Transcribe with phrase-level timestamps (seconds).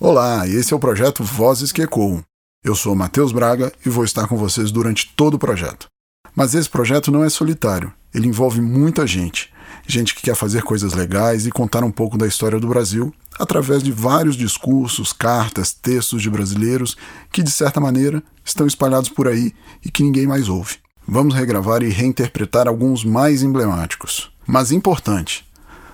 [0.00, 2.22] Olá, esse é o projeto Vozes que Ecoam.
[2.62, 5.88] Eu sou Matheus Braga e vou estar com vocês durante todo o projeto.
[6.36, 9.52] Mas esse projeto não é solitário, ele envolve muita gente.
[9.88, 13.82] Gente que quer fazer coisas legais e contar um pouco da história do Brasil através
[13.82, 16.96] de vários discursos, cartas, textos de brasileiros
[17.32, 19.52] que, de certa maneira, estão espalhados por aí
[19.84, 20.76] e que ninguém mais ouve.
[21.08, 24.30] Vamos regravar e reinterpretar alguns mais emblemáticos.
[24.46, 25.44] Mas importante,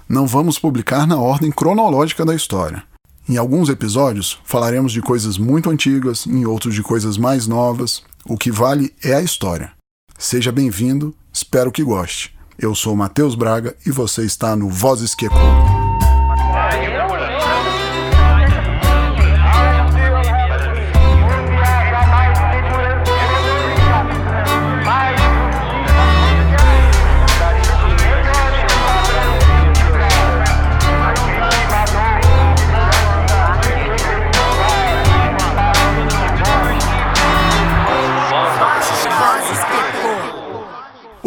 [0.07, 2.83] não vamos publicar na ordem cronológica da história.
[3.27, 8.03] Em alguns episódios falaremos de coisas muito antigas, em outros de coisas mais novas.
[8.27, 9.73] O que vale é a história.
[10.19, 12.35] Seja bem-vindo, espero que goste.
[12.59, 15.84] Eu sou Matheus Braga e você está no Vozes que Ecoam.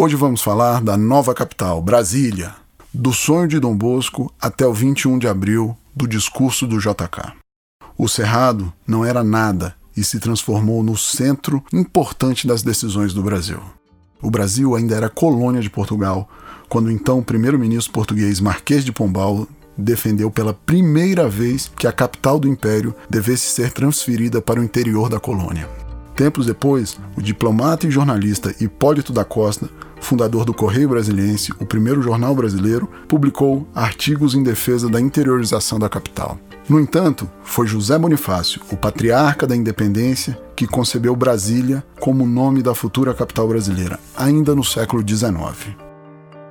[0.08, 2.56] Hoje vamos falar da nova capital, Brasília,
[2.94, 7.34] do sonho de Dom Bosco até o 21 de abril do discurso do JK.
[7.98, 13.60] O Cerrado não era nada e se transformou no centro importante das decisões do Brasil.
[14.22, 16.30] O Brasil ainda era colônia de Portugal,
[16.70, 19.46] quando então o primeiro-ministro português Marquês de Pombal
[19.78, 25.10] defendeu pela primeira vez que a capital do império devesse ser transferida para o interior
[25.10, 25.68] da colônia.
[26.16, 29.70] Tempos depois, o diplomata e jornalista Hipólito da Costa,
[30.00, 35.90] fundador do Correio Brasiliense, o primeiro jornal brasileiro, publicou artigos em defesa da interiorização da
[35.90, 36.40] capital.
[36.70, 42.62] No entanto, foi José Bonifácio, o patriarca da independência, que concebeu Brasília como o nome
[42.62, 45.76] da futura capital brasileira, ainda no século XIX.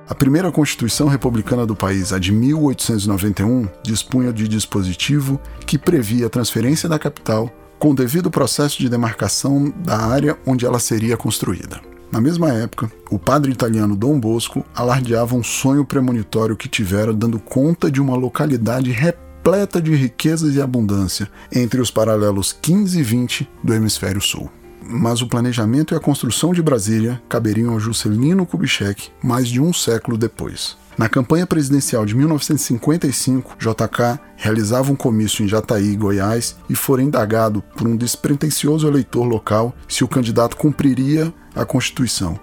[0.09, 6.29] A primeira Constituição Republicana do país, a de 1891, dispunha de dispositivo que previa a
[6.29, 11.81] transferência da capital com o devido processo de demarcação da área onde ela seria construída.
[12.11, 17.37] Na mesma época, o padre italiano Dom Bosco alardeava um sonho premonitório que tivera dando
[17.37, 23.49] conta de uma localidade repleta de riquezas e abundância entre os paralelos 15 e 20
[23.63, 24.49] do hemisfério sul.
[24.81, 29.73] Mas o planejamento e a construção de Brasília caberiam a Juscelino Kubitschek mais de um
[29.73, 30.77] século depois.
[30.97, 37.61] Na campanha presidencial de 1955, JK realizava um comício em Jataí, Goiás, e foi indagado
[37.75, 42.39] por um despretensioso eleitor local se o candidato cumpriria a Constituição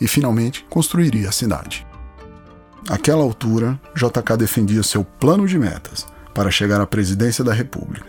[0.00, 1.86] e finalmente construiria a cidade.
[2.88, 8.06] Àquela altura, JK defendia seu plano de metas para chegar à presidência da República.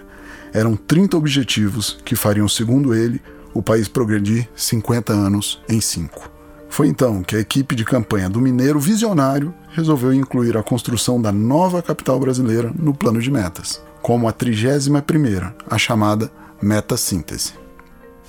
[0.53, 3.21] Eram 30 objetivos que fariam, segundo ele,
[3.53, 6.38] o país progredir 50 anos em 5.
[6.69, 11.31] Foi então que a equipe de campanha do Mineiro Visionário resolveu incluir a construção da
[11.31, 16.31] nova capital brasileira no plano de metas, como a 31ª, a chamada
[16.61, 17.53] Meta Síntese.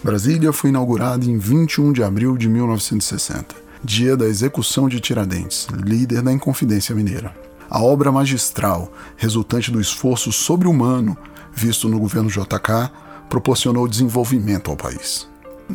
[0.03, 6.23] Brasília foi inaugurada em 21 de abril de 1960, dia da execução de Tiradentes, líder
[6.23, 7.35] da Inconfidência Mineira.
[7.69, 11.17] A obra magistral, resultante do esforço sobre-humano
[11.53, 12.91] visto no governo JK,
[13.29, 15.29] proporcionou desenvolvimento ao país.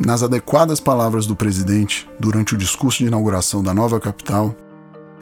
[0.04, 4.54] Nas adequadas palavras do presidente durante o discurso de inauguração da nova capital,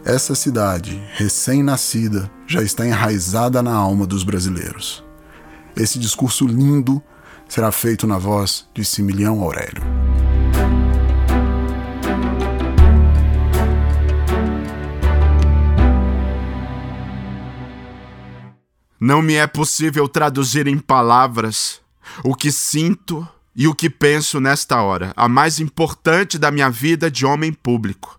[0.05, 5.03] essa cidade, recém-nascida, já está enraizada na alma dos brasileiros.
[5.77, 7.03] Esse discurso lindo
[7.49, 9.83] será feito na voz de Similião Aurélio.
[19.01, 21.81] Não me é possível traduzir em palavras
[22.23, 27.11] o que sinto e o que penso nesta hora, a mais importante da minha vida
[27.11, 28.19] de homem público.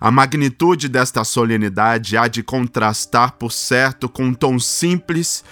[0.00, 5.44] A magnitude desta solenidade há de contrastar, por certo, com o tom simples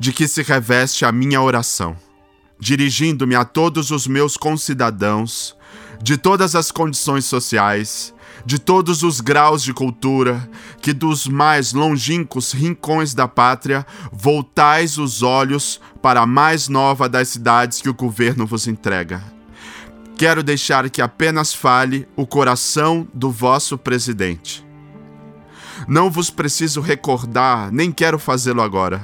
[0.00, 1.96] de que se reveste a minha oração.
[2.58, 5.56] Dirigindo-me a todos os meus concidadãos,
[6.02, 8.13] de todas as condições sociais,
[8.44, 10.48] de todos os graus de cultura,
[10.80, 17.28] que dos mais longínquos rincões da pátria voltais os olhos para a mais nova das
[17.28, 19.22] cidades que o governo vos entrega.
[20.16, 24.64] Quero deixar que apenas fale o coração do vosso presidente.
[25.88, 29.02] Não vos preciso recordar, nem quero fazê-lo agora,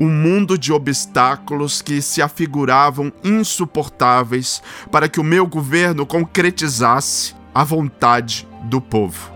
[0.00, 7.64] um mundo de obstáculos que se afiguravam insuportáveis para que o meu governo concretizasse a
[7.64, 9.30] vontade do povo,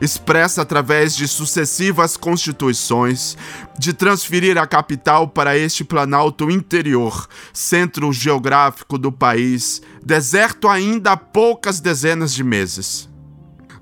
[0.00, 3.36] expressa através de sucessivas constituições,
[3.78, 11.16] de transferir a capital para este planalto interior, centro geográfico do país, deserto ainda há
[11.16, 13.08] poucas dezenas de meses.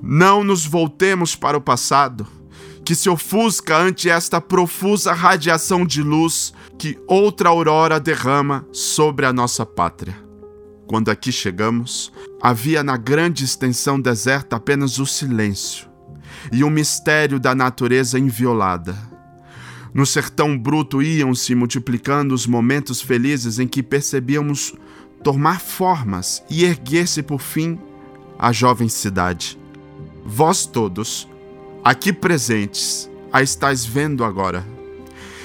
[0.03, 2.27] Não nos voltemos para o passado
[2.85, 9.33] que se ofusca ante esta profusa radiação de luz que outra aurora derrama sobre a
[9.33, 10.26] nossa pátria.
[10.87, 15.89] Quando aqui chegamos, havia na grande extensão deserta apenas o silêncio
[16.53, 18.97] e o mistério da natureza inviolada.
[19.93, 24.75] No sertão bruto iam se multiplicando os momentos felizes em que percebíamos
[25.25, 27.79] tomar formas e erguer-se por fim
[28.39, 29.59] a jovem cidade.
[30.25, 31.27] Vós todos,
[31.83, 34.65] aqui presentes, a estáis vendo agora.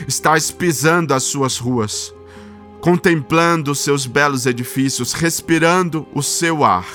[0.07, 2.13] Estáis pisando as suas ruas
[2.81, 6.85] contemplando seus belos edifícios, respirando o seu ar,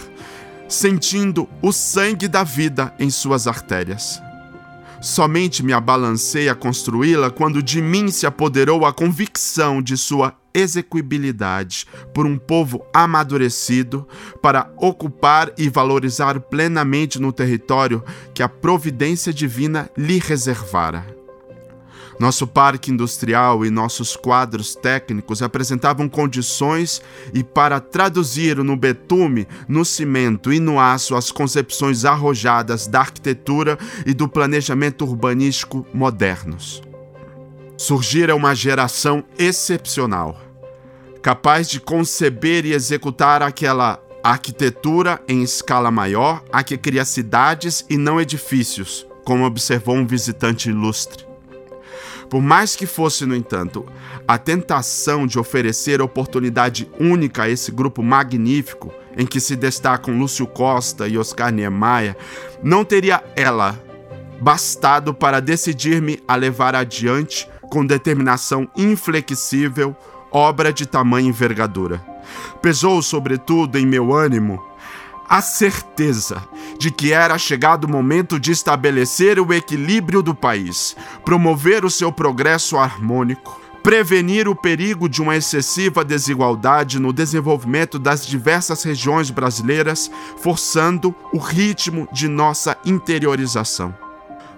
[0.69, 4.21] sentindo o sangue da vida em suas artérias.
[5.01, 11.87] Somente me abalancei a construí-la quando de mim se apoderou a convicção de sua execuibilidade
[12.15, 14.09] por um povo amadurecido
[14.43, 18.03] para ocupar e valorizar plenamente no território
[18.35, 21.26] que a providência divina lhe reservara.
[22.19, 27.03] Nosso parque industrial e nossos quadros técnicos apresentavam condições
[27.35, 33.79] e para traduzir no betume, no cimento e no aço as concepções arrojadas da arquitetura
[34.07, 36.83] e do planejamento urbanístico modernos.
[37.77, 40.41] Surgira uma geração excepcional,
[41.21, 47.99] capaz de conceber e executar aquela arquitetura em escala maior a que cria cidades e
[47.99, 51.26] não edifícios, como observou um visitante ilustre.
[52.29, 53.87] Por mais que fosse, no entanto,
[54.27, 60.47] a tentação de oferecer oportunidade única a esse grupo magnífico, em que se destacam Lúcio
[60.47, 62.17] Costa e Oscar Niemeyer,
[62.63, 63.81] não teria ela
[64.41, 69.97] bastado para decidir-me a levar adiante com determinação inflexível
[70.31, 72.05] obra de tamanha envergadura.
[72.61, 74.63] Pesou, sobretudo, em meu ânimo
[75.29, 76.43] a certeza
[76.79, 82.13] de que era chegado o momento de estabelecer o equilíbrio do país, promover o seu
[82.13, 90.11] progresso harmônico, prevenir o perigo de uma excessiva desigualdade no desenvolvimento das diversas regiões brasileiras,
[90.39, 93.95] forçando o ritmo de nossa interiorização.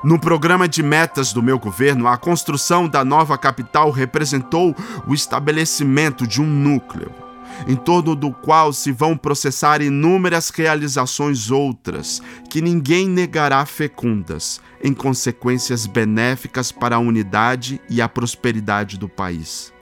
[0.02, 4.74] No programa de metas do meu governo, a construção da nova capital representou
[5.06, 7.27] o estabelecimento de um núcleo
[7.66, 14.94] em torno do qual se vão processar inúmeras realizações outras, que ninguém negará fecundas, em
[14.94, 19.72] consequências benéficas para a unidade e a prosperidade do país.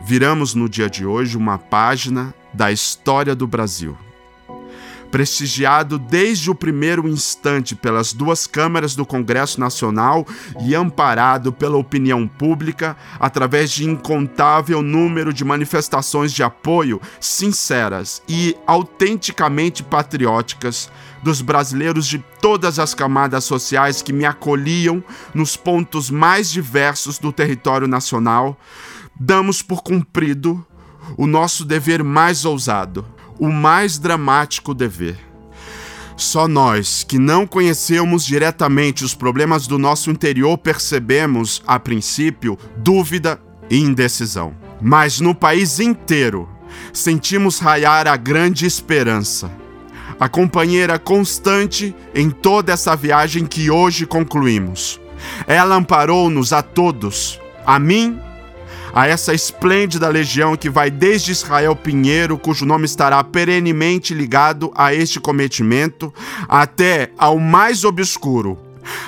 [0.00, 3.96] Viramos no dia de hoje uma página da história do Brasil
[5.12, 10.26] prestigiado desde o primeiro instante pelas duas câmaras do Congresso Nacional
[10.64, 18.56] e amparado pela opinião pública através de incontável número de manifestações de apoio sinceras e
[18.66, 20.90] autenticamente patrióticas
[21.22, 25.04] dos brasileiros de todas as camadas sociais que me acolhiam
[25.34, 28.58] nos pontos mais diversos do território nacional,
[29.14, 30.66] damos por cumprido
[31.18, 33.04] o nosso dever mais ousado
[33.38, 35.16] o mais dramático dever.
[36.16, 43.40] Só nós, que não conhecemos diretamente os problemas do nosso interior, percebemos, a princípio, dúvida
[43.70, 44.54] e indecisão.
[44.80, 46.48] Mas no país inteiro,
[46.92, 49.50] sentimos raiar a grande esperança,
[50.20, 55.00] a companheira constante em toda essa viagem que hoje concluímos.
[55.46, 58.18] Ela amparou-nos a todos, a mim
[58.94, 64.94] a essa esplêndida legião que vai desde Israel Pinheiro, cujo nome estará perenemente ligado a
[64.94, 66.12] este cometimento,
[66.48, 68.58] até ao mais obscuro,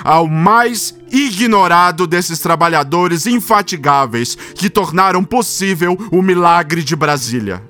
[0.03, 7.61] ao mais ignorado desses trabalhadores infatigáveis que tornaram possível o milagre de Brasília.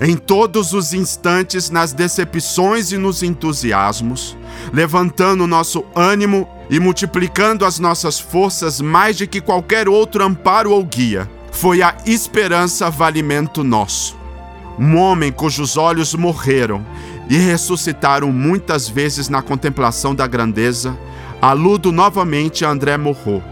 [0.00, 4.36] Em todos os instantes, nas decepções e nos entusiasmos,
[4.72, 10.82] levantando nosso ânimo e multiplicando as nossas forças mais de que qualquer outro amparo ou
[10.84, 14.16] guia, foi a esperança valimento nosso.
[14.78, 16.84] Um homem cujos olhos morreram
[17.30, 20.98] e ressuscitaram muitas vezes na contemplação da grandeza,
[21.40, 23.42] aludo novamente a André Morro.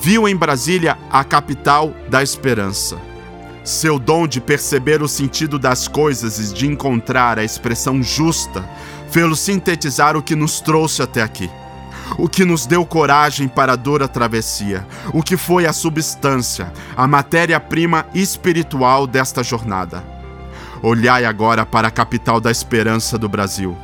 [0.00, 3.10] Viu em Brasília a capital da esperança
[3.62, 8.64] seu dom de perceber o sentido das coisas e de encontrar a expressão justa
[9.10, 11.50] fê-lo sintetizar o que nos trouxe até aqui.
[12.18, 17.06] O que nos deu coragem para a dura travessia, o que foi a substância, a
[17.06, 20.04] matéria-prima espiritual desta jornada.
[20.82, 23.76] Olhai agora para a capital da esperança do Brasil.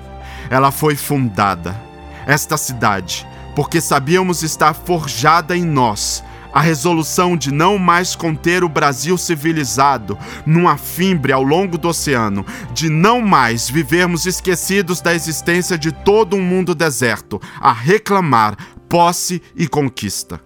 [0.51, 1.79] Ela foi fundada,
[2.27, 6.23] esta cidade, porque sabíamos estar forjada em nós
[6.57, 12.47] a resolução de não mais conter o Brasil civilizado num afimbre ao longo do oceano,
[12.73, 18.57] de não mais vivermos esquecidos da existência de todo um mundo deserto, a reclamar
[18.89, 20.41] posse e conquista.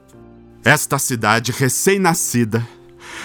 [0.64, 2.66] Esta cidade recém-nascida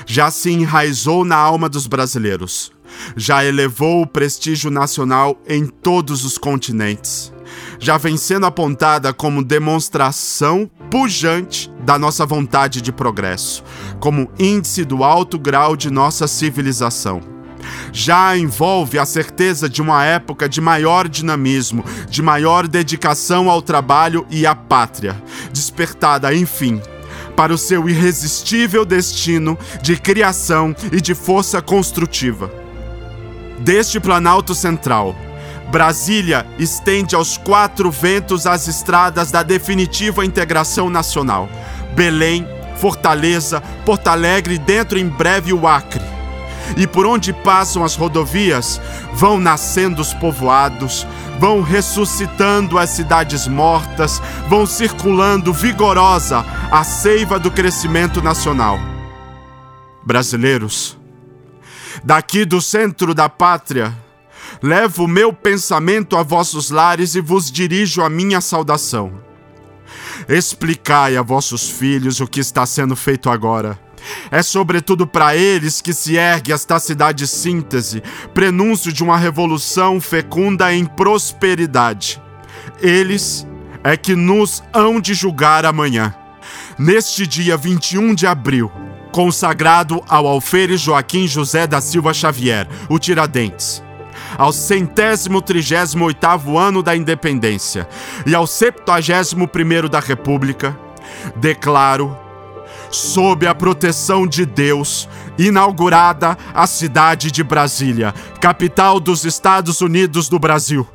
[0.06, 2.72] já se enraizou na alma dos brasileiros,
[3.18, 7.34] já elevou o prestígio nacional em todos os continentes
[7.80, 13.66] já vem sendo apontada como demonstração pujante da nossa vontade de progresso,
[14.00, 17.20] como índice do alto grau de nossa civilização.
[17.92, 24.26] Já envolve a certeza de uma época de maior dinamismo, de maior dedicação ao trabalho
[24.30, 25.22] e à pátria,
[25.52, 26.82] despertada, enfim,
[27.36, 32.50] para o seu irresistível destino de criação e de força construtiva.
[33.60, 35.14] Deste Planalto Central,
[35.70, 41.50] Brasília estende aos quatro ventos as estradas da definitiva integração nacional.
[41.96, 46.04] Belém, Fortaleza, Porto Alegre e dentro em breve o Acre.
[46.78, 48.82] E por onde passam as rodovias,
[49.14, 51.06] vão nascendo os povoados,
[51.40, 58.80] vão ressuscitando as cidades mortas, vão circulando vigorosa a seiva do crescimento nacional.
[60.04, 60.98] Brasileiros,
[62.04, 63.94] daqui do centro da pátria,
[64.66, 69.12] Levo o meu pensamento a vossos lares e vos dirijo a minha saudação.
[70.28, 73.80] Explicai a vossos filhos o que está sendo feito agora.
[74.32, 78.02] É sobretudo para eles que se ergue esta cidade síntese,
[78.34, 82.20] prenúncio de uma revolução fecunda em prosperidade.
[82.82, 83.46] Eles
[83.84, 86.12] é que nos hão de julgar amanhã.
[86.76, 88.72] Neste dia 21 de abril,
[89.12, 93.85] consagrado ao alferes Joaquim José da Silva Xavier, o Tiradentes
[94.38, 97.88] ao centésimo trigésimo oitavo ano da independência
[98.26, 100.78] e ao septuagésimo primeiro da República,
[101.36, 102.18] declaro,
[102.90, 110.40] sob a proteção de Deus, inaugurada a cidade de Brasília, capital dos Estados Unidos do
[110.40, 110.88] Brasil.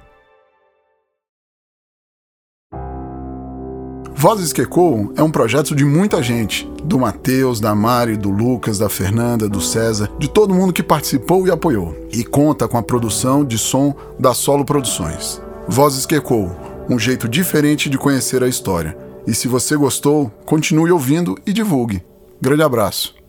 [4.20, 8.76] Vozes que Ecoam é um projeto de muita gente, do Matheus, da Mari, do Lucas,
[8.76, 12.82] da Fernanda, do César, de todo mundo que participou e apoiou, e conta com a
[12.82, 15.40] produção de som da Solo Produções.
[15.66, 16.54] Vozes que Ecoam,
[16.86, 18.94] um jeito diferente de conhecer a história.
[19.26, 22.04] E se você gostou, continue ouvindo e divulgue.
[22.42, 23.19] Grande abraço.